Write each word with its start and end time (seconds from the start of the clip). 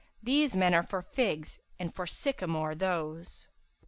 * 0.15 0.23
These 0.29 0.55
men 0.55 0.73
are 0.73 0.81
for 0.81 1.03
figs 1.03 1.59
and 1.77 1.93
for 1.93 2.05
sycamore[FN#339] 2.07 2.79
those!' 2.79 3.47